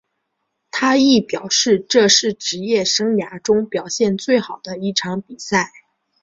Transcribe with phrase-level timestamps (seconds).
[0.71, 5.71] 他亦表示这是职业生涯中表现最好的一场比赛。